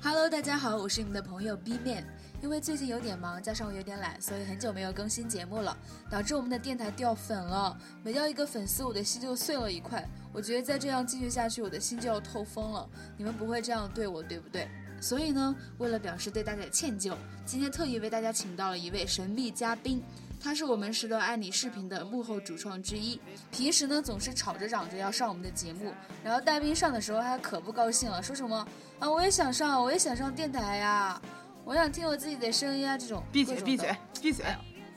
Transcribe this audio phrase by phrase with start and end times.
[0.00, 2.06] Hello，大家好，我是你们的朋友 B 面。
[2.40, 5.76] 因为最近有点忙，加上我有点懒，所以很久没有更新节目了，
[6.08, 7.76] 导致我们的电台掉粉了。
[8.04, 10.08] 每掉一个粉丝，我的心就碎了一块。
[10.32, 12.88] 我觉得再这样继续下去，我的心就要透风了。
[13.16, 14.68] 你们不会这样对我，对不对？
[15.00, 20.00] 所以呢，为了表示对大家的歉疚，今天特意为大家请到了一位神秘嘉宾。
[20.40, 28.66] 他是我们十六爱你视频的幕后主创之一，平时呢总是吵着嚷着要上我们的节目，然后大兵上的时候他可不高兴了，说什么
[28.98, 31.20] 啊我也想上，我也想上电台呀，
[31.64, 33.22] 我想听我自己的声音啊这种。
[33.32, 34.44] 闭嘴闭嘴闭嘴，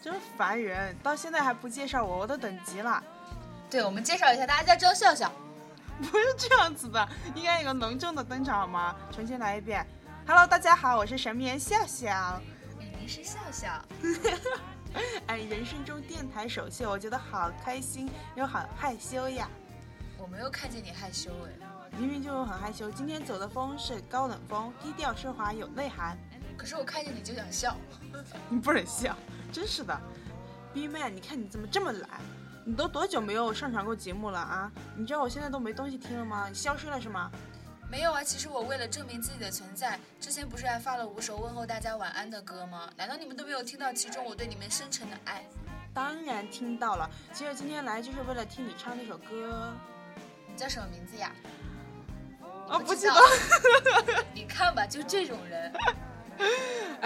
[0.02, 0.96] 真烦人！
[1.04, 3.04] 到现在还不介绍我，我都等急了。
[3.70, 5.32] 对，我们介绍一下，大家叫笑笑。
[6.02, 8.96] 不是这样子的，应该有个隆重的登场好吗？
[9.12, 9.86] 重新来一遍。
[10.26, 12.42] Hello，大家好，我是神秘人笑笑。
[13.00, 13.70] 您是笑笑。
[15.28, 19.48] 哎，人生中电台首秀，我觉得好开心又好害羞呀。
[20.18, 22.92] 我没有看见你害羞哎，明明就很害羞。
[22.92, 26.18] 今天走的风是高冷风，低调奢华有内涵。
[26.58, 27.76] 可是我看见你就想笑，
[28.50, 29.16] 你不忍笑，
[29.52, 30.00] 真是的。
[30.74, 32.10] B man，你看你怎么这么懒？
[32.64, 34.72] 你都多久没有上传过节目了啊？
[34.96, 36.48] 你知道我现在都没东西听了吗？
[36.48, 37.32] 你消失了是吗？
[37.92, 42.90] 没有啊，其实我为了证明自己的存在，之前不是还发了五首问候大家晚安的歌吗？
[42.96, 45.44] 难道你们都没有听到其中我对你们深沉的爱？
[45.94, 49.74] 当然听到了，其实今天来就是为了听你唱那首歌。
[50.48, 51.36] 你叫什么名字呀？
[52.70, 53.16] 啊，不知道。
[54.34, 55.74] 你看吧，就这种人。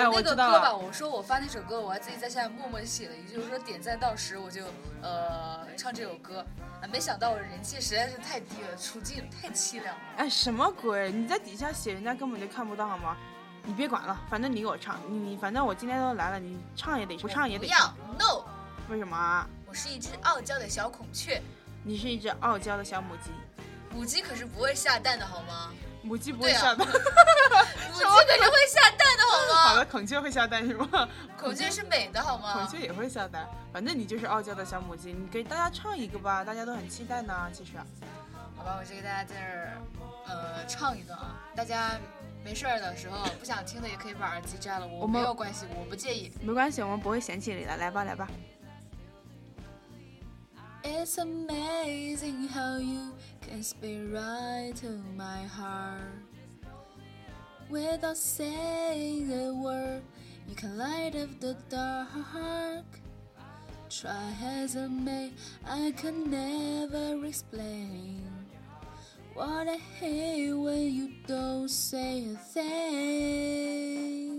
[0.05, 0.53] 哎，我知道了。
[0.53, 4.65] 那个歌吧，我说我发那首歌，我还自己在下面默默写了一句，我说点赞到十我就
[5.01, 6.45] 呃唱这首歌。
[6.81, 10.01] 啊，没想到我人气实在是太低了，处境太凄凉了。
[10.17, 11.11] 哎，什么鬼？
[11.11, 13.17] 你在底下写，人家根本就看不到好吗？
[13.63, 17.65] 你别管了，反正你给我唱，你反正我今天都来了，你唱也得，不唱也得。
[17.65, 18.43] 不要，no。
[18.89, 19.47] 为什么？
[19.65, 21.41] 我是一只傲娇的小孔雀。
[21.83, 23.31] 你是一只傲娇的小母鸡。
[23.91, 25.71] 母鸡可是不会下蛋的好吗？
[26.05, 26.87] 母鸡不会下蛋。
[26.87, 26.93] 母
[27.99, 29.59] 鸡可是会下蛋的好吗？
[29.69, 31.09] 好了，孔雀会下蛋是吗？
[31.37, 32.53] 孔雀是美的好吗？
[32.53, 35.11] 孔雀也会下蛋，反正你就是傲娇的小母鸡。
[35.11, 37.49] 你给大家唱一个吧，大家都很期待呢。
[37.51, 37.71] 其实，
[38.55, 39.77] 好吧，我就给大家在这儿
[40.27, 41.39] 呃唱一段啊。
[41.55, 41.91] 大家
[42.43, 46.31] 没事儿的时候不想听的也可以把耳机摘了，我没有关系，我不介意。
[46.41, 47.75] 没关系，我们不会嫌弃你的。
[47.77, 48.27] 来吧，来吧。
[50.87, 56.21] It's amazing how you can speak right to my heart.
[57.69, 60.03] Without saying a word,
[60.47, 62.85] you can light up the dark.
[63.89, 65.33] Try as I may,
[65.65, 68.29] I can never explain
[69.33, 74.34] what I hate when you don't say a thing.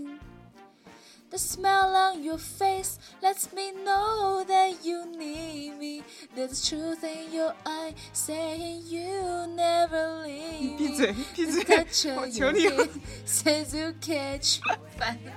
[1.29, 6.03] The smell on your face lets me know that you need me.
[6.33, 10.77] There's truth in your eyes, saying you never leave me.
[10.77, 12.15] 闭嘴，闭嘴！
[12.15, 12.87] 我求你了。
[13.25, 14.61] Says you catch
[14.97, 15.31] 烦了。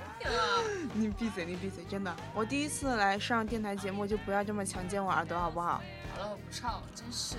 [0.93, 1.83] 你闭嘴，你闭嘴！
[1.89, 5.81] 真的，我第一次来上电台节目，就不要这么强奸我耳朵，好不好？
[6.13, 7.35] 好了，我不唱了，真是。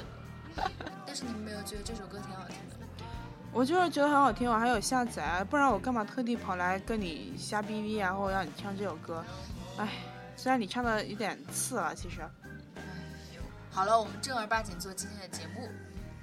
[1.07, 2.77] 但是你们没有觉得这首歌挺好听的？
[3.55, 9.23] 我就是觉得很好听，我还有下载，不然我干嘛特地跑来跟你瞎逼逼啊，或者让你唱这首歌？
[9.77, 9.91] 哎，
[10.37, 12.23] 虽然你唱的有点次了，其实。
[13.71, 15.69] 好了，我们正儿八经做今天的节目。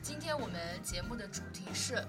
[0.01, 2.03] 今天我们节目的主题是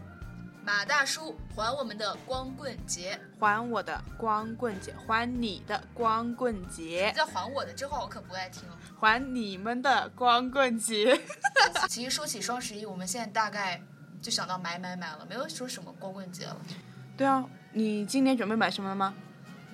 [0.64, 7.12] 马大叔还我们的光棍节，还我的光棍节，还你的光棍节。
[7.14, 8.62] 再还我的这话我可不爱听。
[8.98, 11.20] 还你们的光棍节。
[11.90, 13.82] 其实说起双十一，我们现在大概。
[14.20, 16.56] 就想到买买买了，没有说什么光棍节了。
[17.16, 19.14] 对啊，你今年准备买什么了吗？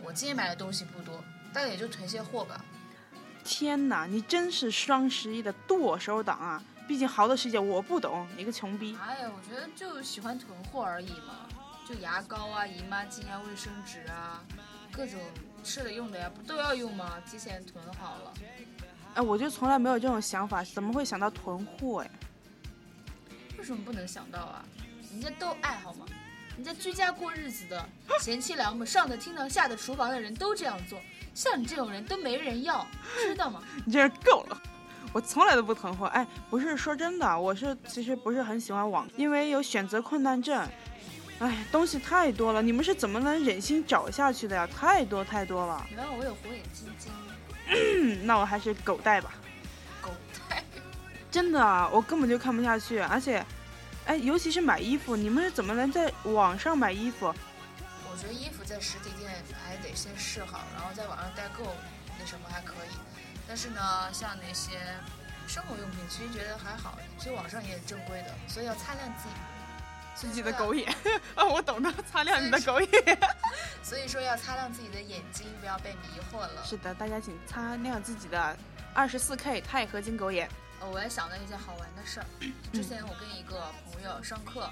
[0.02, 2.64] 我今年买的东西不多，大概也就囤些货吧。
[3.44, 6.62] 天哪，你真是双十一的剁手党啊！
[6.88, 8.96] 毕竟好的世界我不懂，你个穷逼。
[9.04, 11.48] 哎呀，我觉得就喜欢囤货而已嘛，
[11.88, 14.42] 就牙膏啊、姨妈巾啊、卫生纸啊，
[14.92, 15.20] 各种
[15.64, 17.14] 吃的用的呀，不都要用吗？
[17.28, 18.32] 提前囤好了。
[19.14, 22.10] 哎，我就从来没有这种想法，怎么会想到囤货哎？
[23.66, 24.64] 为什么不能想到啊？
[25.10, 26.06] 人家都爱好吗？
[26.54, 27.84] 人家居家过日子的
[28.20, 31.00] 贤妻良母，上的厅堂下的厨房的人都这样做，
[31.34, 32.86] 像你这种人都没人要，
[33.16, 33.60] 知道吗？
[33.84, 34.62] 你这是够了！
[35.12, 36.06] 我从来都不囤货。
[36.06, 40.64] 哎，不是说真的，我是其实不是很喜欢网，因为有选择困难症。
[41.40, 44.64] 哎，东西太多了，你们是怎么能忍心找下去的呀？
[44.68, 45.84] 太多太多了。
[45.90, 48.22] 原来我有火眼金睛。
[48.24, 49.34] 那我还是狗带吧。
[50.00, 50.12] 狗
[50.48, 50.62] 带？
[51.28, 53.44] 真的，我根本就看不下去，而且。
[54.06, 57.26] 哎，尤其是买衣服，你们是怎么能在网上买衣服？
[58.08, 59.30] 我觉得衣服在实体店
[59.64, 61.74] 还得先试好，然后在网上代购，
[62.18, 62.96] 那什么还可以。
[63.48, 63.80] 但是呢，
[64.12, 64.78] 像那些
[65.46, 69.34] 生活用品，其实觉得还好，其实网上也正规的，所以要擦亮自己。
[70.14, 70.88] 自己的狗眼。
[71.34, 73.18] 啊， 我懂得，擦亮你的狗眼。
[73.82, 76.64] 所以说要擦亮自己的眼睛，不要被迷惑了。
[76.64, 78.56] 是的，大家请擦亮自己的
[78.94, 80.48] 二十四 K 钛合金狗眼。
[80.80, 82.26] 呃，我也想到一件好玩的事儿。
[82.72, 84.70] 之前我跟一个朋友上课，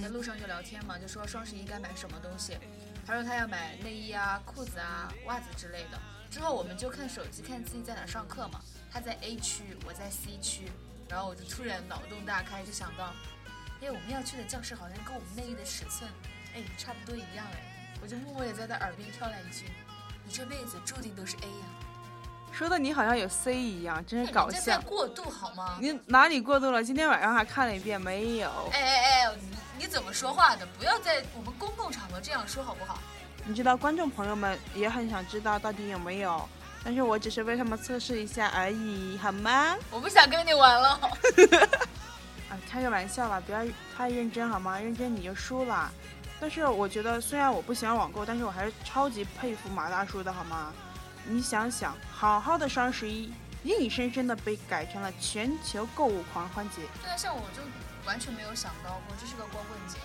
[0.00, 2.56] 在路上就聊天嘛，就说双十一该买什么东西。
[3.06, 5.98] 他说他要买内衣啊、裤子啊、袜子之类的。
[6.30, 8.60] 之后我们就看手机，看自己在哪上课嘛。
[8.92, 10.70] 他在 A 区，我在 C 区。
[11.08, 13.12] 然后我就突然脑洞大开，就想到，
[13.80, 16.08] 哎，我们要去的教室好像跟我们内衣的尺寸，
[16.54, 17.98] 哎，差不多一样哎。
[18.00, 19.66] 我就默默的在他耳边飘来一句
[20.24, 21.66] ：“你这辈子注定都是 A 呀。”
[22.52, 24.60] 说的你好像有 C 一样，真是搞笑。
[24.60, 25.76] 在过度好吗？
[25.80, 26.84] 你哪里过度了？
[26.84, 28.50] 今天晚上还看了一遍，没有。
[28.72, 30.66] 哎哎哎，你你怎么说话的？
[30.78, 32.98] 不要在我们公共场合这样说好不好？
[33.46, 36.46] 你知道观众朋友们也很想知道到底有没有，
[36.84, 39.74] 但是我只是为他们测试一下而已，好吗？
[39.90, 41.00] 我不想跟你玩了。
[42.50, 43.60] 啊，开个玩笑吧，不要
[43.96, 44.78] 太认真好吗？
[44.78, 45.90] 认真你就输了。
[46.38, 50.72] 但是我觉得，虽然我不喜欢网购，但是我还是超级佩服马大叔的好吗？
[51.24, 53.32] 你想想，好好的双十一，
[53.64, 56.82] 硬生生的被改成了全球购物狂欢节。
[57.02, 57.62] 对啊，像我就
[58.06, 59.98] 完全没有想到过这是个光棍节。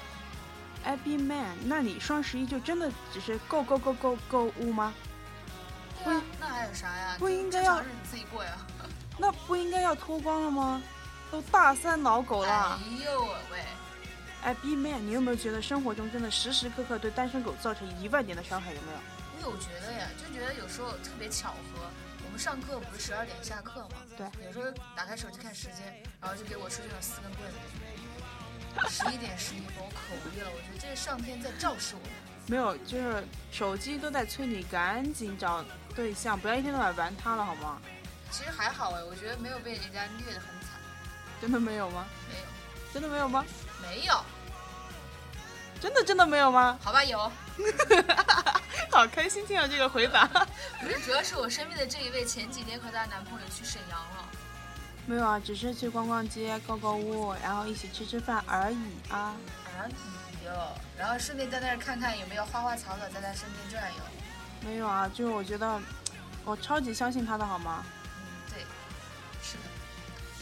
[0.86, 4.94] Happy Man，那你双十一就真的只是购购购购购物吗？
[6.04, 7.16] 对啊，那还有啥呀？
[7.18, 8.52] 不应该要日子自己过呀。
[9.18, 10.82] 那不应该要脱光了吗？
[11.32, 12.80] 都大三老狗了。
[12.80, 13.60] 哎呦喂！
[14.44, 18.72] 哎，B Man，你有没有觉得生活中真的时时刻刻对单身狗造成一万点的伤害？
[18.74, 18.98] 有没有？
[19.46, 21.86] 我有觉得呀，就觉得有时候特别巧合。
[22.26, 23.98] 我们上课不是十二点下课吗？
[24.18, 24.26] 对。
[24.44, 24.66] 有时候
[24.96, 27.58] 打开手机看时间，然后就给我出现了四根棍子。
[28.90, 30.50] 十一点十一分，我可无语了。
[30.50, 32.02] 我觉得这是上天在照示我。
[32.50, 35.64] 没有，就是手机都在催你赶紧找
[35.96, 37.80] 对象，不要一天到晚玩它了，好吗？
[38.32, 40.72] 其实还好哎，我觉得没有被人家虐得很惨。
[41.40, 42.06] 真的没有吗？
[42.28, 42.46] 没有。
[42.92, 43.46] 真的没有吗？
[43.82, 44.26] 没有。
[45.80, 46.80] 真的真的没有吗？
[46.82, 47.32] 好吧，有。
[48.96, 50.26] 好开心听到这个回答。
[50.80, 54.30] 不是，主要是我身边的这一位前几天和她男朋友去沈阳了。
[55.06, 58.78] 没有啊，只是去逛逛街、购购物，然后一起吃吃饭而已
[59.10, 59.36] 啊。
[59.78, 64.00] 而已哟，然后顺便在那儿看看有没有花花草草在他身边转悠。
[64.62, 65.78] 没有啊，就是我觉得
[66.46, 67.84] 我超级相信他的好吗？
[68.16, 68.64] 嗯，对，
[69.44, 69.64] 是的。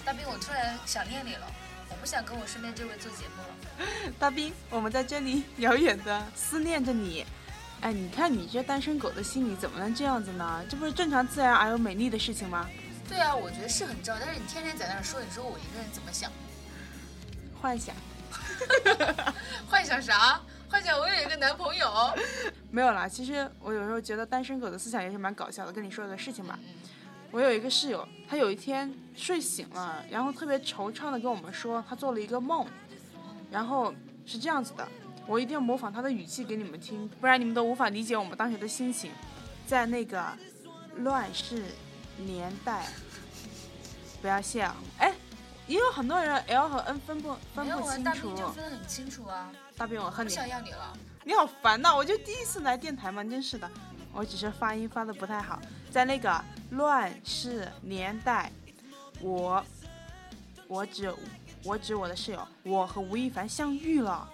[0.06, 1.48] 大兵，我突然想念你了，
[1.90, 4.14] 我不想跟我身边这位做节目了。
[4.20, 7.26] 大兵，我们在这里遥远的思念着你。
[7.84, 10.64] 哎，你看你这单身狗的心理怎么能这样子呢？
[10.70, 12.66] 这不是正常、自然而又美丽的事情吗？
[13.10, 16.32] 对啊，我觉得是很正，但是你天天在那儿说，你说我一个人怎么想？
[17.62, 17.94] 幻想。
[19.70, 20.40] 幻想啥？
[20.70, 21.92] 幻想我有一个男朋友。
[22.72, 25.74] 没有啦，其实我有时候觉得单身狗的思想也是蛮搞笑的。
[25.74, 26.58] 跟你说个事情吧，
[27.32, 32.66] 我有一个室友，他有一天睡醒了，然后特别惆怅的跟我们说，他做了一个梦，
[33.52, 33.94] 然后
[34.26, 34.88] 是这样子的。
[35.26, 39.12] 我一定要模仿他的语气给你们听，不然你们都无法理解我们当时的心情。
[39.66, 40.26] 在那个
[40.98, 41.64] 乱世
[42.18, 42.88] 年代，
[44.22, 44.76] 不要笑。
[44.98, 45.14] 哎，
[45.68, 48.04] 也有很多人 L 和 N 分不分不清楚。
[48.04, 49.52] 大兵就分很清楚啊。
[49.78, 50.30] 大兵，我恨你。
[50.30, 50.98] 不想要你了。
[51.24, 51.96] 你好烦呐！
[51.96, 53.72] 我就第一次来电台嘛，真是的。
[54.12, 55.60] 我只是发音发的不太好。
[55.90, 58.52] 在那个乱世年代，
[59.22, 59.64] 我
[60.68, 61.16] 我指
[61.64, 64.30] 我指我的室友，我和吴亦凡相遇了。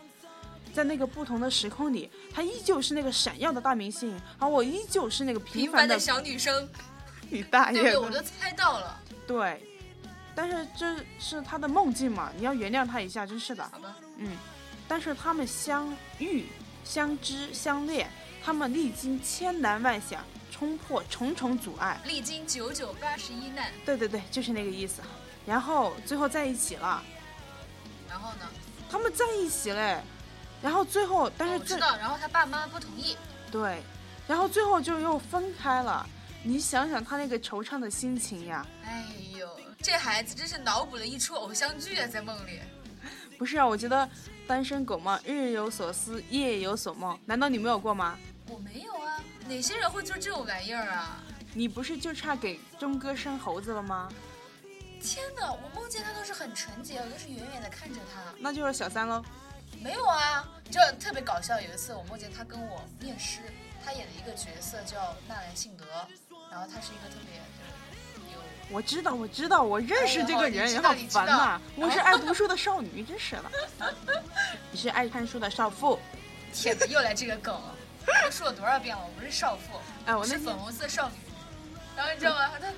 [0.74, 6.68] 在那个不同的时空里，她依旧是那个闪耀的大明星，而我依旧是那个平凡的小女生。
[7.30, 7.82] 你大爷！
[7.82, 9.00] 对，我都猜到了。
[9.28, 9.62] 对，
[10.34, 13.64] 但是这是他的梦境嘛，你要原谅他一下，真是的。
[13.72, 13.96] 好吧。
[14.18, 14.36] 嗯，
[14.88, 16.48] 但是他们相遇、
[16.84, 18.10] 相知、相恋，
[18.44, 23.72] 他们历经千难万险，冲破重重阻碍，历经九九八十一难。
[23.86, 25.02] 对对对，就是那个意思。
[25.46, 27.04] 然后最后在一起了。
[28.10, 28.50] 然后呢？
[28.90, 30.02] 他们在一起嘞。
[30.62, 33.16] 然后最后，但是我知道，然后他爸妈不同意。
[33.52, 33.82] 对，
[34.28, 36.06] 然后最后就又分开了。
[36.44, 38.66] 你想想他那个惆怅的心情呀！
[38.86, 39.06] 哎
[39.38, 39.50] 呦，
[39.82, 42.60] 这孩子真是脑补了一出偶像剧啊，在梦里。
[43.38, 44.08] 不是啊，我觉得
[44.48, 47.18] 单身狗嘛，日有所思，夜有所梦。
[47.26, 48.18] 难道你没有过吗？
[48.48, 51.22] 我没有啊，哪些人会做这种玩意儿啊？
[51.54, 54.10] 你不是就差给钟哥生猴子了吗？
[55.02, 58.22] 天哪，我梦见他都是很纯洁，我都是远远的看着他。
[58.38, 59.24] 那就是小三喽。
[59.78, 61.60] 没有啊，就特别搞笑。
[61.60, 63.40] 有一次我梦见他跟我念诗，
[63.84, 65.86] 他演的一个角色叫纳兰性德，
[66.52, 67.38] 然后他是一个特别
[68.34, 68.40] 有……
[68.70, 71.62] 我知道，我知道，我认识这个人，好烦呐！
[71.76, 73.52] 我是爱读书的少女，真是的。
[74.72, 76.00] 你是爱看书的少妇。
[76.54, 77.76] 天哪，又来这个梗了！
[78.24, 81.16] 都说了多少遍了，我不是少妇，哎，我是粉红色少女。
[81.96, 82.52] 然后你知道吗？
[82.60, 82.69] 他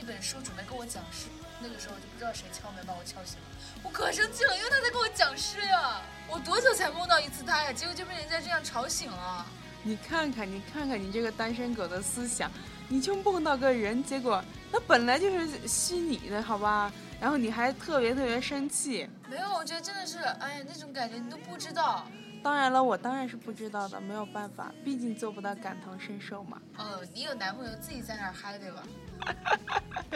[0.00, 0.10] 一。
[0.10, 1.28] 本书准备跟我讲诗，
[1.60, 3.46] 那个时候就不知道谁敲门把我敲醒了，
[3.84, 6.02] 我可生气了，因为他在跟我讲诗呀。
[6.26, 7.72] 我多久才梦到一次他呀？
[7.72, 9.46] 结果就被人家这样吵醒了。
[9.84, 12.50] 你看看，你看看你这个单身狗的思想，
[12.88, 14.42] 你就梦到个人，结果
[14.72, 16.92] 那本来就是虚拟的，好吧？
[17.20, 19.08] 然后你还特别特别生气。
[19.28, 22.04] 没有，我觉得真的是，哎呀，那种感觉你都不知道。
[22.42, 26.60] 当然了，我当然是不知道的，没有办法，毕竟做不到感同身受嘛。
[26.78, 28.82] 哦，你有男朋友自己在那儿嗨，对吧？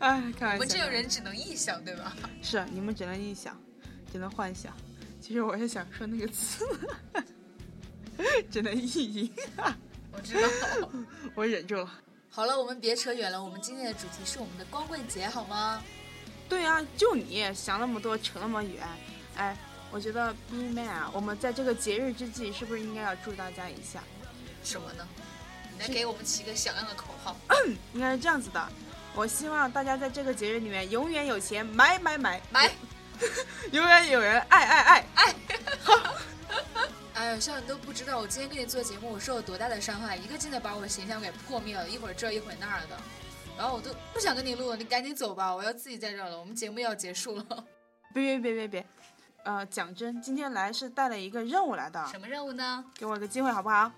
[0.00, 0.54] 哎，开玩笑。
[0.54, 2.16] 我们这种人只能臆想，对吧？
[2.42, 3.56] 是，你们只能臆想，
[4.12, 4.72] 只能幻想。
[5.20, 6.64] 其实我也想说那个词。
[8.50, 9.32] 只能意淫，
[10.10, 10.48] 我知道，
[11.36, 11.88] 我忍住了。
[12.28, 13.40] 好了，我们别扯远了。
[13.40, 15.80] 我们今天的主题是我们的光棍节，好吗？
[16.48, 18.82] 对啊，就你想那么多，扯那么远。
[19.36, 19.56] 哎，
[19.90, 24.02] 我觉得 B man 啊，我们在这个节日之际，是不是应该要祝大家一下？
[24.62, 25.06] 什么呢？
[25.72, 27.36] 你来给我们起个响亮的口号。
[27.94, 28.68] 应该是这样子的，
[29.14, 32.70] 我希望大家在这个节日里面永远有钱买买买买，
[33.72, 35.34] 永远有人爱爱爱爱。
[37.14, 42.96] 哎呀，像你都不知道，我今天跟你做节目，我受了多大的伤害，一个劲的把我的形象给破灭了，一会儿这一会儿那儿的，
[43.56, 47.44] 然后我都不想跟你录了，你赶紧走吧，我要自己在这儿了，我们节目要结束了。
[48.14, 48.86] 别别别别别，
[49.44, 52.04] 呃，讲真，今天来是带了一个任务来的。
[52.06, 52.84] 什么任务呢？
[52.94, 53.90] 给我个机会好不好？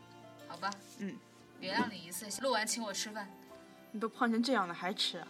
[0.47, 0.71] 好吧。
[0.99, 1.17] 嗯。
[1.61, 3.29] 原谅你一次，录完请我吃饭。
[3.93, 5.23] 你都胖成这样了还吃？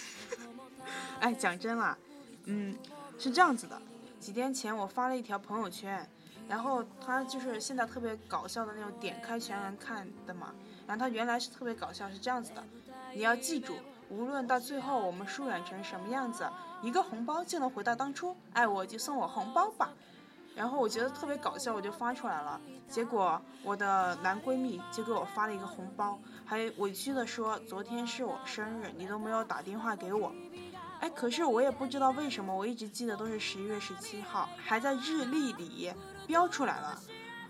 [1.20, 1.98] 哎，讲真了，
[2.44, 2.76] 嗯，
[3.18, 3.80] 是这样子的，
[4.18, 6.08] 几天前我发了一条朋友圈。
[6.48, 10.52] 然后他就是现在特别搞笑的那种，点开全文看的嘛。
[10.86, 12.64] 然后他原来是特别搞笑，是这样子的，
[13.14, 13.76] 你要记住，
[14.10, 16.46] 无论到最后我们疏远成什么样子，
[16.82, 19.90] 一个红包就能回到当初，爱我就送我红包吧。
[20.54, 22.60] 然后我觉得特别搞笑，我就发出来了。
[22.88, 30.32] 结果我的男闺蜜就给我发了一个红包，还委屈的说昨天是我生日，你都没有打电话给我。
[31.00, 35.92] 哎，可是我也不知道为什么，我一直记得都是十一月十七号，还在日历里。
[36.26, 36.96] 标出来了，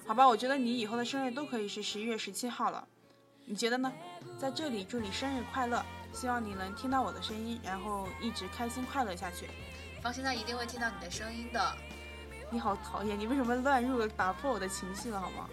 [0.06, 2.88] 好吧，我觉得你以后的生日都可以是十一月十七号了，
[3.50, 3.92] 你觉得呢？
[4.38, 9.48] 在这里祝你生日快乐，希望你能听到我的声音，然后一直开心快乐下去。
[10.00, 11.74] 放心，他一定会听到你的声音的。
[12.48, 15.48] 你好讨厌，你为什么乱入，打破我的情绪了，好吗？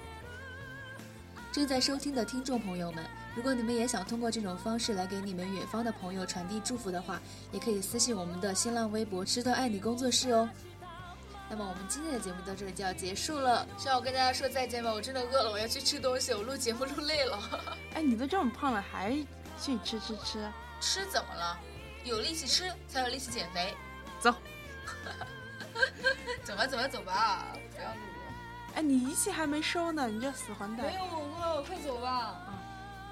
[1.52, 3.04] 正在收听的听众朋友们，
[3.36, 7.20] 如果你们也想通过这种方式来给你们远方的朋友传递祝福的话，
[7.52, 10.48] 也可以私信我们的新浪微博“吃的爱你工作室”哦。
[11.50, 14.92] 那么我们今天的节目到这里就要结束了，需要我跟大家说再见吗？
[14.92, 16.34] 我真的饿了，我要去吃东西。
[16.34, 17.40] 我录节目录累了。
[17.94, 19.12] 哎，你都这么胖了，还
[19.60, 20.52] 去吃吃吃？
[20.82, 21.58] 吃怎么了？
[22.04, 23.74] 有力气吃才有力气减肥。
[24.20, 24.32] 走。
[26.44, 28.34] 走吧，走吧，走吧，不要录了。
[28.76, 30.86] 哎，你仪器还没收呢，你这死混蛋。
[30.86, 32.42] 没有，我饿快走吧。
[32.48, 32.54] 嗯。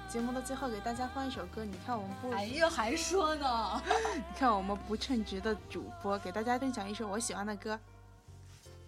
[0.08, 2.30] 节目的最后给大家放一首歌，你看我们不？
[2.32, 3.82] 哎呀，还说呢。
[4.14, 7.78] 你看我们不称职的主播，给大家分享一首我喜欢的歌。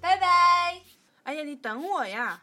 [0.01, 0.81] 拜拜！
[1.25, 2.43] 哎呀，你等我呀！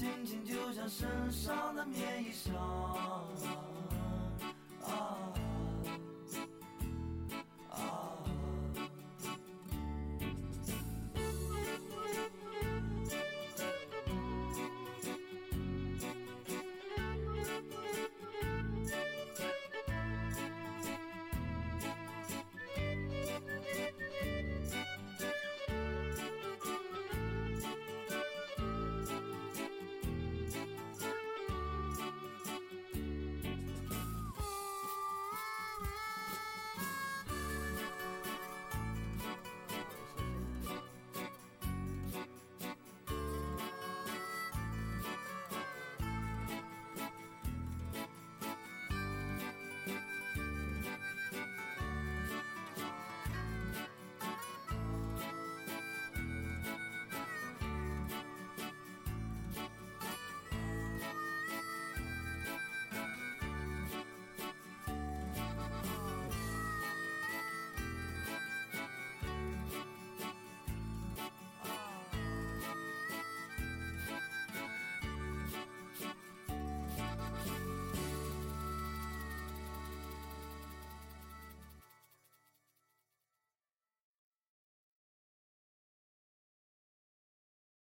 [0.00, 2.56] 心情就像身上的棉衣裳。
[4.82, 5.49] 啊